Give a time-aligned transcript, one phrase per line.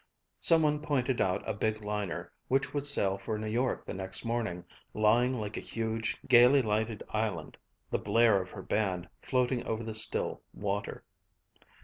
[0.39, 4.25] Some one pointed out a big liner which would sail for New York the next
[4.25, 4.63] morning,
[4.95, 7.55] lying like a huge, gaily lighted island,
[7.91, 11.03] the blare of her band floating over the still water.